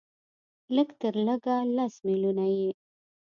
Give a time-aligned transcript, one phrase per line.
[0.75, 2.69] لږ تر لږه لس ملیونه یې